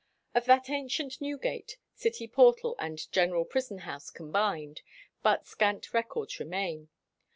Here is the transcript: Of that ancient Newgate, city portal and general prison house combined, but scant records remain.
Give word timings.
Of 0.33 0.45
that 0.45 0.67
ancient 0.67 1.21
Newgate, 1.21 1.77
city 1.93 2.27
portal 2.27 2.73
and 2.79 2.99
general 3.11 3.45
prison 3.45 3.77
house 3.77 4.09
combined, 4.09 4.81
but 5.21 5.45
scant 5.45 5.93
records 5.93 6.39
remain. 6.39 6.89